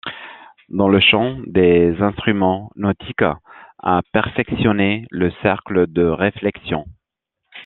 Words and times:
Dans 0.69 0.89
le 0.89 0.99
champ 0.99 1.37
des 1.45 1.95
instruments 2.01 2.71
nautiques, 2.75 3.21
a 3.21 4.01
perfectionné 4.11 5.05
le 5.11 5.29
cercle 5.43 5.85
de 5.85 6.03
réflexion. 6.03 6.85